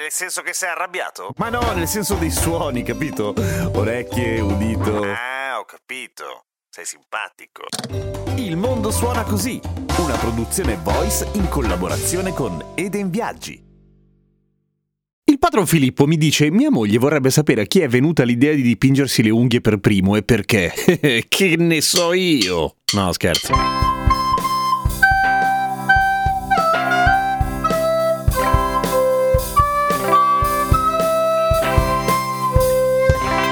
Nel 0.00 0.10
senso 0.10 0.40
che 0.40 0.54
sei 0.54 0.70
arrabbiato? 0.70 1.34
Ma 1.36 1.50
no, 1.50 1.60
nel 1.74 1.86
senso 1.86 2.14
dei 2.14 2.30
suoni, 2.30 2.82
capito? 2.82 3.34
Orecchie, 3.74 4.40
udito. 4.40 5.02
Ah, 5.02 5.58
ho 5.58 5.66
capito. 5.66 6.46
Sei 6.70 6.86
simpatico. 6.86 7.64
Il 8.36 8.56
mondo 8.56 8.90
suona 8.90 9.24
così, 9.24 9.60
una 9.98 10.16
produzione 10.16 10.78
voice 10.82 11.28
in 11.34 11.50
collaborazione 11.50 12.32
con 12.32 12.72
Eden 12.76 13.10
Viaggi. 13.10 13.62
Il 15.24 15.38
patron 15.38 15.66
Filippo 15.66 16.06
mi 16.06 16.16
dice: 16.16 16.50
Mia 16.50 16.70
moglie 16.70 16.96
vorrebbe 16.96 17.28
sapere 17.28 17.60
a 17.60 17.66
chi 17.66 17.80
è 17.80 17.88
venuta 17.88 18.22
l'idea 18.22 18.54
di 18.54 18.62
dipingersi 18.62 19.22
le 19.22 19.28
unghie 19.28 19.60
per 19.60 19.80
primo 19.80 20.16
e 20.16 20.22
perché. 20.22 20.72
che 21.28 21.56
ne 21.58 21.82
so 21.82 22.14
io? 22.14 22.76
No, 22.94 23.12
scherzo. 23.12 23.89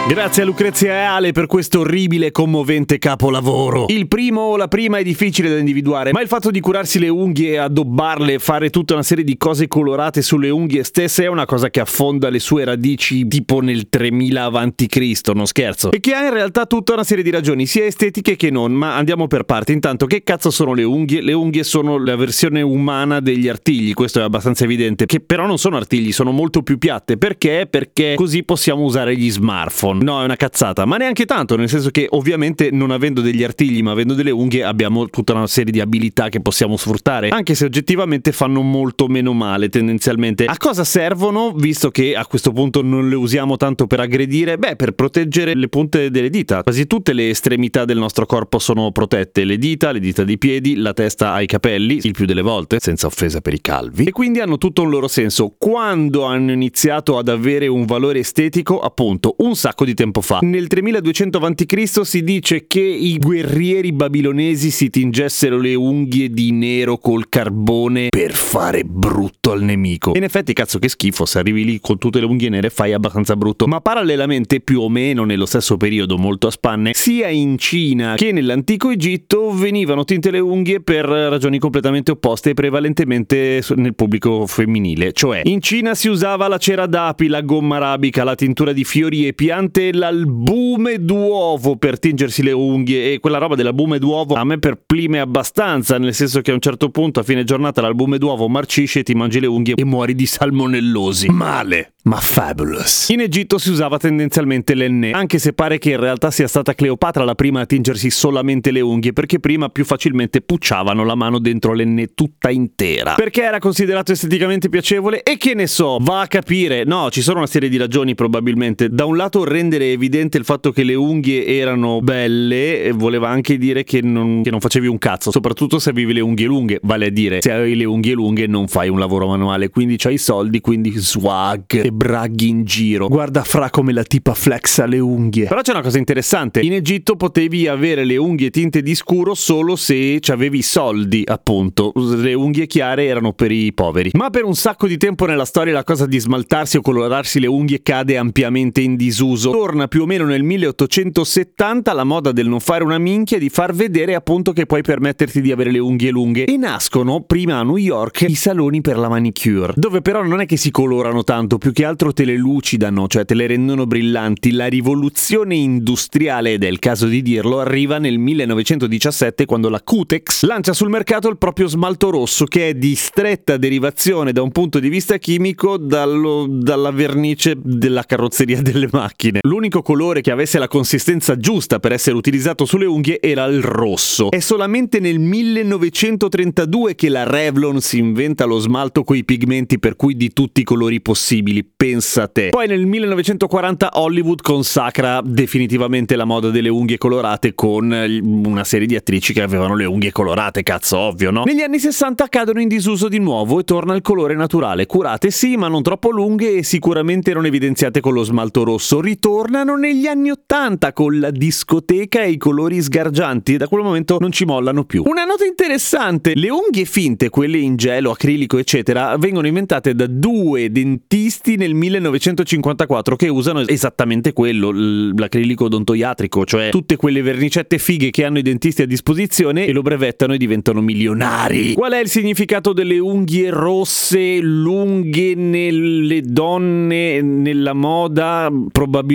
Grazie 0.08 0.42
a 0.42 0.46
Lucrezia 0.46 0.95
e 0.95 1.01
Ale 1.01 1.32
per 1.32 1.45
questo 1.45 1.80
orribile 1.80 2.26
e 2.26 2.30
commovente 2.30 2.96
capolavoro. 2.96 3.84
Il 3.88 4.09
primo 4.09 4.40
o 4.40 4.56
la 4.56 4.66
prima 4.66 4.96
è 4.96 5.02
difficile 5.02 5.50
da 5.50 5.59
individuare, 5.59 6.12
ma 6.12 6.23
il 6.23 6.28
fatto 6.28 6.50
di 6.50 6.60
curarsi 6.60 6.98
le 6.98 7.10
unghie 7.10 7.59
addobbarle 7.59 8.38
fare 8.38 8.70
tutta 8.70 8.95
una 8.95 9.02
serie 9.02 9.23
di 9.23 9.37
cose 9.37 9.68
colorate 9.68 10.23
sulle 10.23 10.48
unghie 10.48 10.82
stesse 10.82 11.24
è 11.24 11.26
una 11.26 11.45
cosa 11.45 11.68
che 11.68 11.80
affonda 11.80 12.30
le 12.30 12.38
sue 12.38 12.65
radici 12.65 13.28
tipo 13.28 13.60
nel 13.60 13.90
3000 13.90 14.45
a.C., 14.45 15.20
non 15.34 15.46
scherzo. 15.46 15.90
E 15.90 16.00
che 16.00 16.15
ha 16.15 16.24
in 16.24 16.32
realtà 16.32 16.65
tutta 16.65 16.95
una 16.95 17.04
serie 17.04 17.22
di 17.22 17.28
ragioni, 17.28 17.66
sia 17.66 17.84
estetiche 17.84 18.34
che 18.34 18.48
non, 18.48 18.72
ma 18.72 18.96
andiamo 18.96 19.26
per 19.26 19.45
parti. 19.45 19.72
Intanto, 19.72 20.06
che 20.06 20.22
cazzo 20.22 20.50
sono 20.50 20.72
le 20.72 20.84
unghie? 20.84 21.20
Le 21.20 21.34
unghie 21.34 21.65
sono 21.65 22.02
la 22.02 22.16
versione 22.16 22.62
umana 22.62 23.20
degli 23.20 23.46
artigli, 23.46 23.93
questo 23.93 24.20
è 24.20 24.22
abbastanza 24.22 24.65
evidente, 24.65 25.04
che 25.04 25.20
però 25.20 25.46
non 25.46 25.59
sono 25.59 25.76
artigli, 25.76 26.12
sono 26.12 26.30
molto 26.30 26.62
più 26.62 26.78
piatte. 26.78 27.18
Perché? 27.18 27.66
Perché 27.68 28.15
così 28.16 28.43
possiamo 28.43 28.84
usare 28.84 29.15
gli 29.15 29.30
smartphone. 29.30 29.96
No, 30.01 30.21
è 30.21 30.24
una 30.24 30.37
cazzata, 30.37 30.85
ma 30.85 30.96
neanche 30.96 31.24
tanto, 31.24 31.57
nel 31.57 31.68
senso 31.68 31.91
che 31.91 32.07
ovviamente 32.10 32.71
non 32.71 32.91
avendo 32.91 33.21
degli 33.21 33.43
artigli 33.43 33.82
ma 33.82 33.91
avendo 33.91 34.15
delle 34.15 34.30
unghie 34.30 34.63
abbiamo 34.63 35.09
tutta 35.09 35.35
una 35.35 35.46
serie 35.46 35.73
di 35.73 35.80
abilità 35.80 36.29
che 36.29 36.40
possiamo 36.40 36.77
sfruttare, 36.77 37.29
anche 37.30 37.55
se 37.55 37.65
oggettivamente 37.65 38.32
fanno 38.32 38.63
molto 38.63 39.07
meno 39.09 39.32
male 39.32 39.68
tendenzialmente. 39.68 40.45
A 40.45 40.57
cosa 40.57 40.85
servono, 40.85 41.52
visto 41.52 41.90
che 41.90 42.15
a 42.15 42.27
questo 42.27 42.52
punto 42.52 42.82
non 42.82 43.09
le 43.09 43.16
usiamo 43.16 43.57
tanto 43.57 43.87
per 43.87 44.01
aggredire? 44.01 44.57
Beh, 44.57 44.77
per 44.77 44.93
proteggere 44.93 45.55
le 45.55 45.68
punte 45.68 46.10
delle 46.10 46.30
dita. 46.30 46.62
Quasi 46.62 46.87
tutte 46.87 47.12
le 47.12 47.30
estremità 47.30 47.85
del 47.85 47.99
nostro 47.99 48.27
corpo 48.27 48.59
sono 48.59 48.90
protette, 48.93 49.45
le 49.45 49.59
dita, 49.59 49.93
le 49.93 50.01
dita 50.01 50.24
dei 50.24 50.38
piedi, 50.38 50.77
la 50.77 50.93
testa 50.93 51.33
ai 51.33 51.46
capelli, 51.46 52.01
il 52.02 52.12
più 52.12 52.27
delle 52.27 52.43
volte, 52.43 52.79
senza 52.80 53.07
offesa 53.07 53.40
per 53.40 53.55
i 53.55 53.60
calvi, 53.60 54.05
e 54.05 54.12
quindi 54.12 54.40
hanno 54.40 54.59
tutto 54.59 54.83
un 54.83 54.90
loro 54.90 55.09
senso. 55.09 55.55
Quando 55.59 56.24
hanno 56.24 56.52
iniziato 56.52 57.18
ad 57.18 57.29
avere 57.29 57.66
un 57.66 57.85
valore 57.85 58.21
estetico, 58.21 58.80
appunto, 58.80 59.35
un 59.38 59.57
sacco 59.57 59.85
di 59.85 59.87
di 59.88 59.94
tempo 59.94 60.20
fa. 60.20 60.38
Nel 60.42 60.66
3200 60.66 61.38
a.C. 61.38 62.00
si 62.04 62.22
dice 62.22 62.66
che 62.66 62.80
i 62.80 63.16
guerrieri 63.18 63.92
babilonesi 63.92 64.70
si 64.70 64.91
tingessero 64.91 65.59
le 65.59 65.75
unghie 65.75 66.31
di 66.31 66.53
nero 66.53 66.99
col 66.99 67.28
carbone 67.28 68.09
per 68.09 68.32
fare 68.32 68.84
brutto 68.84 69.53
al 69.53 69.62
nemico. 69.62 70.12
in 70.15 70.22
effetti, 70.22 70.53
cazzo, 70.53 70.78
che 70.78 70.88
schifo, 70.88 71.25
se 71.25 71.38
arrivi 71.38 71.65
lì 71.65 71.81
con 71.81 71.98
tutte 71.98 72.21
le 72.21 72.27
unghie 72.27 72.48
nere 72.48 72.71
fai 72.71 72.93
abbastanza 72.93 73.37
brutto. 73.37 73.66
Ma 73.66 73.81
parallelamente, 73.81 74.60
più 74.60 74.81
o 74.81 74.88
meno 74.88 75.25
nello 75.25 75.47
stesso 75.47 75.77
periodo, 75.77 76.16
molto 76.19 76.47
a 76.47 76.50
spanne, 76.50 76.93
sia 76.94 77.28
in 77.28 77.56
Cina 77.59 78.15
che 78.16 78.32
nell'antico 78.32 78.91
Egitto 78.91 79.50
venivano 79.50 80.04
tinte 80.04 80.31
le 80.31 80.41
unghie 80.41 80.81
per 80.81 81.04
ragioni 81.04 81.59
completamente 81.59 82.10
opposte 82.10 82.50
e 82.50 82.54
prevalentemente 82.54 83.62
nel 83.77 83.94
pubblico 83.94 84.47
femminile. 84.47 85.12
Cioè, 85.12 85.43
in 85.44 85.60
Cina 85.60 85.94
si 85.94 86.09
usava 86.09 86.48
la 86.48 86.59
cera 86.59 86.87
d'api, 86.87 87.28
la 87.28 87.41
gomma 87.41 87.77
arabica, 87.77 88.25
la 88.25 88.34
tintura 88.34 88.72
di 88.72 88.84
fiori 88.84 89.27
e 89.27 89.32
piante 89.32 89.78
veramente 89.78 89.93
l'albume 89.93 91.05
d'uovo 91.05 91.77
per 91.77 91.99
tingersi 91.99 92.43
le 92.43 92.53
unghie 92.53 93.12
e 93.12 93.21
quella 93.21 93.39
roba 93.39 93.55
dell'albume 93.55 93.99
d'uovo 93.99 94.34
a 94.34 94.44
me 94.44 94.59
perplime 94.59 95.21
abbastanza, 95.21 95.99
nel 95.99 96.15
senso 96.15 96.41
che 96.41 96.50
a 96.50 96.55
un 96.55 96.61
certo 96.61 96.91
punto 96.91 97.21
a 97.21 97.22
fine 97.22 97.44
giornata 97.44 97.81
l'albume 97.81 98.19
d'uovo 98.19 98.49
marcisce, 98.49 99.03
ti 99.03 99.15
mangi 99.15 99.41
le 99.41 99.47
unghie 99.47 99.75
e 99.77 99.84
muori 99.84 100.15
di 100.15 100.27
salmonellosi. 100.27 101.28
Male! 101.28 101.93
ma 102.09 102.16
fabulous. 102.16 103.11
In 103.11 103.21
Egitto 103.21 103.59
si 103.59 103.71
usava 103.71 103.99
tendenzialmente 103.99 104.75
l'enne, 104.75 105.11
anche 105.11 105.39
se 105.39 105.53
pare 105.53 105.78
che 105.78 105.91
in 105.91 106.00
realtà 106.00 106.31
sia 106.31 106.49
stata 106.49 106.75
Cleopatra 106.75 107.25
la 107.25 107.34
prima 107.34 107.60
a 107.60 107.66
tingersi 107.66 108.10
solamente 108.10 108.71
le 108.71 108.81
unghie, 108.81 109.12
perché 109.12 109.39
prima 109.39 109.69
più 109.69 109.84
facilmente 109.84 110.41
pucciavano 110.41 111.05
la 111.05 111.15
mano 111.15 111.39
dentro 111.39 111.75
l'enne 111.75 112.15
tutta 112.15 112.50
intera. 112.50 113.15
Perché 113.15 113.43
era 113.43 113.59
considerato 113.59 114.12
esteticamente 114.12 114.71
piacevole 114.71 115.22
e 115.22 115.37
che 115.37 115.55
ne 115.55 115.66
so, 115.66 115.99
va 116.00 116.22
a 116.22 116.27
capire. 116.27 116.84
No, 116.84 117.10
ci 117.10 117.21
sono 117.21 117.39
una 117.39 117.47
serie 117.47 117.69
di 117.69 117.77
ragioni 117.77 118.15
probabilmente. 118.15 118.89
Da 118.89 119.05
un 119.05 119.16
lato 119.16 119.45
rendere 119.69 119.93
evidente 119.93 120.39
il 120.39 120.45
fatto 120.45 120.73
che 120.73 120.83
le 120.83 120.95
unghie 120.95 121.45
erano 121.45 122.01
belle 122.01 122.91
voleva 122.95 123.29
anche 123.29 123.59
dire 123.59 123.84
che 123.84 124.01
non, 124.01 124.43
che 124.43 124.51
non 124.51 124.61
facevi 124.61 124.87
un 124.87 124.97
cazzo, 124.97 125.31
soprattutto 125.31 125.79
se 125.79 125.91
avevi 125.91 126.15
le 126.15 126.21
unghie 126.21 126.47
lunghe, 126.47 126.81
vale 126.83 127.06
a 127.06 127.11
dire 127.11 127.43
se 127.43 127.53
avevi 127.53 127.77
le 127.77 127.84
unghie 127.84 128.15
lunghe 128.15 128.47
non 128.47 128.67
fai 128.67 128.89
un 128.89 128.99
lavoro 128.99 129.28
manuale, 129.28 129.69
quindi 129.69 129.97
c'hai 129.99 130.15
i 130.15 130.19
soldi, 130.19 130.61
quindi 130.61 130.93
swag 130.97 131.84
e 131.84 131.93
braghi 131.93 132.49
in 132.49 132.65
giro. 132.65 133.09
Guarda 133.09 133.45
fra 133.45 133.69
come 133.69 133.93
la 133.93 134.03
tipa 134.03 134.33
flexa 134.33 134.87
le 134.87 134.99
unghie. 134.99 135.47
Però 135.47 135.61
c'è 135.61 135.73
una 135.73 135.83
cosa 135.83 135.99
interessante. 135.99 136.61
In 136.61 136.73
Egitto 136.73 137.17
potevi 137.17 137.69
avere 137.69 138.05
le 138.05 138.17
unghie 138.17 138.49
tinte 138.49 138.81
di 138.81 138.95
scuro 138.95 139.34
solo 139.34 139.77
se 139.77 140.19
avevi 140.28 140.62
soldi, 140.62 141.25
appunto. 141.27 141.93
Le 141.95 142.33
unghie 142.33 142.67
chiare 142.67 143.05
erano 143.05 143.33
per 143.33 143.53
i 143.53 143.73
poveri. 143.75 144.11
Ma 144.15 144.31
per 144.31 144.45
un 144.45 144.55
sacco 144.55 144.87
di 144.87 144.97
tempo 144.97 145.27
nella 145.27 145.45
storia 145.45 145.75
la 145.75 145.84
cosa 145.84 146.07
di 146.07 146.19
smaltarsi 146.19 146.78
o 146.78 146.81
colorarsi 146.81 147.39
le 147.39 147.47
unghie 147.47 147.83
cade 147.83 148.17
ampiamente 148.17 148.81
in 148.81 148.97
disuso. 148.97 149.51
Torna 149.59 149.89
più 149.89 150.03
o 150.03 150.07
meno 150.07 150.25
nel 150.25 150.45
1870 150.45 151.93
la 151.93 152.05
moda 152.05 152.31
del 152.31 152.47
non 152.47 152.61
fare 152.61 152.85
una 152.85 152.97
minchia 152.97 153.39
di 153.39 153.49
far 153.49 153.75
vedere 153.75 154.15
appunto 154.15 154.53
che 154.53 154.67
puoi 154.67 154.83
permetterti 154.83 155.41
di 155.41 155.51
avere 155.51 155.73
le 155.73 155.81
unghie 155.81 156.13
lunghe. 156.13 156.45
E 156.45 156.57
nascono 156.57 157.23
prima 157.23 157.59
a 157.59 157.65
New 157.65 157.77
York 157.77 158.21
i 158.21 158.37
saloni 158.37 158.81
per 158.83 158.99
la 158.99 159.09
manicure, 159.09 159.73
dove 159.75 160.01
però 160.01 160.23
non 160.23 160.41
è 160.41 160.47
che 160.47 160.57
si 160.57 160.71
colorano 160.71 161.25
tanto, 161.25 161.59
più 161.59 161.73
che 161.73 161.85
altro 161.85 162.13
te 162.13 162.25
le 162.25 162.37
lucidano, 162.37 163.09
cioè 163.09 163.25
te 163.25 163.35
le 163.35 163.49
rendono 163.49 163.85
brillanti. 163.85 164.53
La 164.53 164.67
rivoluzione 164.67 165.57
industriale, 165.57 166.53
ed 166.53 166.63
è 166.63 166.69
il 166.69 166.79
caso 166.79 167.09
di 167.09 167.21
dirlo, 167.21 167.59
arriva 167.59 167.99
nel 167.99 168.19
1917 168.19 169.45
quando 169.45 169.69
la 169.69 169.83
Cutex 169.83 170.45
lancia 170.45 170.73
sul 170.73 170.89
mercato 170.89 171.29
il 171.29 171.37
proprio 171.37 171.67
smalto 171.67 172.11
rosso 172.11 172.45
che 172.45 172.69
è 172.69 172.75
di 172.75 172.95
stretta 172.95 173.57
derivazione 173.57 174.31
da 174.31 174.41
un 174.41 174.53
punto 174.53 174.79
di 174.79 174.89
vista 174.89 175.17
chimico 175.17 175.79
dallo, 175.79 176.47
dalla 176.49 176.93
vernice 176.93 177.57
della 177.61 178.05
carrozzeria 178.05 178.63
delle 178.63 178.89
macchine. 178.93 179.38
L'unico 179.43 179.82
colore 179.82 180.21
che 180.21 180.31
avesse 180.31 180.59
la 180.59 180.69
consistenza 180.69 181.37
giusta 181.37 181.78
per 181.78 181.93
essere 181.93 182.16
utilizzato 182.16 182.65
sulle 182.65 182.87
unghie 182.87 183.21
era 183.21 183.44
il 183.44 183.62
rosso. 183.62 184.31
È 184.31 184.38
solamente 184.38 185.00
nel 185.00 185.19
1932 185.19 186.94
che 186.94 187.09
la 187.09 187.25
Revlon 187.25 187.81
si 187.81 187.98
inventa 187.98 188.44
lo 188.44 188.59
smalto 188.59 189.04
coi 189.04 189.25
pigmenti 189.25 189.78
per 189.78 189.97
cui 189.97 190.16
di 190.16 190.32
tutti 190.32 190.60
i 190.60 190.65
colori 190.65 191.00
possibili 191.00 191.65
pensa 191.65 192.28
te. 192.28 192.48
Poi 192.48 192.66
nel 192.66 192.86
1940 192.86 193.91
Hollywood 193.95 194.41
consacra 194.41 195.21
definitivamente 195.22 196.16
la 196.16 196.24
moda 196.24 196.51
delle 196.51 196.68
unghie 196.68 196.98
colorate 196.98 197.54
con 197.54 197.91
una 197.91 198.65
serie 198.65 198.86
di 198.86 198.97
attrici 198.97 199.33
che 199.33 199.42
avevano 199.42 199.74
le 199.74 199.84
unghie 199.84 200.13
colorate, 200.13 200.63
cazzo 200.63 200.98
ovvio, 200.98 201.30
no? 201.30 201.45
Negli 201.45 201.63
anni 201.63 201.78
60 201.78 202.28
cadono 202.28 202.60
in 202.60 202.68
disuso 202.68 203.09
di 203.09 203.18
nuovo 203.18 203.60
e 203.60 203.65
torna 203.65 203.95
il 203.95 204.03
colore 204.03 204.34
naturale, 204.34 204.86
curate 204.86 205.30
sì, 205.30 205.57
ma 205.57 205.68
non 205.68 205.83
troppo 205.83 206.10
lunghe 206.10 206.57
e 206.57 206.63
sicuramente 206.63 207.33
non 207.33 207.47
evidenziate 207.47 208.01
con 208.01 208.13
lo 208.13 208.22
smalto 208.22 208.65
rosso. 208.65 209.01
Ritornano 209.28 209.77
negli 209.77 210.07
anni 210.07 210.30
80 210.30 210.95
con 210.95 211.19
la 211.19 211.30
discoteca 211.30 212.22
e 212.22 212.30
i 212.30 212.36
colori 212.39 212.80
sgargianti 212.80 213.54
e 213.54 213.57
da 213.59 213.69
quel 213.69 213.83
momento 213.83 214.16
non 214.19 214.33
ci 214.33 214.47
mollano 214.47 214.84
più. 214.84 215.03
Una 215.04 215.25
nota 215.25 215.45
interessante, 215.45 216.33
le 216.34 216.48
unghie 216.48 216.86
finte, 216.86 217.28
quelle 217.28 217.59
in 217.59 217.77
gelo, 217.77 218.10
acrilico, 218.10 218.57
eccetera, 218.57 219.19
vengono 219.19 219.47
inventate 219.47 219.95
da 219.95 220.07
due 220.07 220.72
dentisti 220.72 221.57
nel 221.57 221.69
nel 221.69 221.75
1954 221.75 223.16
che 223.16 223.28
usano 223.28 223.60
esattamente 223.66 224.33
quello, 224.33 224.72
l'acrilico 224.72 225.66
odontoiatrico, 225.66 226.47
cioè 226.47 226.71
tutte 226.71 226.97
quelle 226.97 227.21
vernicette 227.21 227.77
fighe 227.77 228.09
che 228.10 228.25
hanno 228.25 228.39
i 228.39 228.42
dentisti 228.42 228.80
a 228.80 228.86
disposizione 228.86 229.66
e 229.66 229.72
lo 229.72 229.83
brevettano 229.83 230.33
e 230.33 230.39
diventano 230.39 230.80
milionari. 230.80 231.75
Qual 231.75 231.92
è 231.92 232.01
il 232.01 232.09
significato 232.09 232.72
delle 232.72 232.98
unghie 232.98 233.51
rosse 233.51 234.41
lunghe 234.41 235.34
nelle 235.34 236.22
donne, 236.22 237.21
nella 237.21 237.75
moda? 237.75 238.51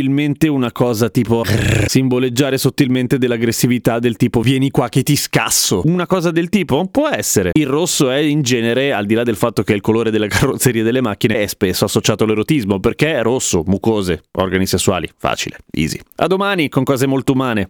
Probabilmente 0.04 0.50
una 0.50 0.74
cosa 0.74 1.10
tipo 1.10 1.44
simboleggiare 1.88 2.58
sottilmente 2.58 3.18
dell'aggressività 3.18 4.00
del 4.00 4.18
tipo 4.18 4.42
vieni 4.42 4.70
qua 4.70 4.90
che 4.90 5.02
ti 5.02 5.16
scasso. 5.16 5.82
Una 5.86 6.06
cosa 6.06 6.30
del 6.30 6.50
tipo? 6.50 6.86
Può 6.92 7.08
essere. 7.08 7.52
Il 7.54 7.68
rosso 7.68 8.10
è 8.10 8.18
in 8.18 8.42
genere, 8.42 8.92
al 8.92 9.06
di 9.06 9.14
là 9.14 9.24
del 9.24 9.38
fatto 9.38 9.64
che 9.64 9.72
è 9.72 9.76
il 9.76 9.82
colore 9.82 10.12
della 10.12 10.28
carrozzeria 10.28 10.84
delle 10.84 11.00
macchine, 11.00 11.40
è 11.40 11.48
spesso 11.48 11.86
associato 11.86 12.26
all'erotismo 12.26 12.82
perché 12.82 13.14
è 13.14 13.22
rosso, 13.22 13.64
mucose, 13.66 14.24
organi 14.32 14.66
sessuali, 14.66 15.10
facile, 15.18 15.60
easy. 15.72 16.00
A 16.18 16.28
domani 16.28 16.68
con 16.68 16.84
cose 16.84 17.08
molto 17.08 17.32
umane. 17.32 17.70